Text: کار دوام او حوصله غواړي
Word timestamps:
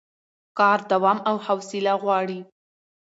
کار 0.57 0.79
دوام 0.91 1.17
او 1.29 1.35
حوصله 1.45 1.93
غواړي 2.03 2.39